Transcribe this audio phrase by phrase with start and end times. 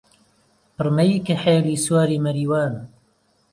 [0.75, 2.83] پڕمەی کەحێلی سواری مەریوانە